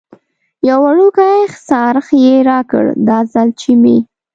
یو 0.67 0.79
وړوکی 0.85 1.35
څرخ 1.67 2.05
یې 2.23 2.35
راکړ، 2.49 2.83
دا 3.07 3.17
ځل 3.33 3.49
چې 3.61 3.71
مې. 3.81 3.97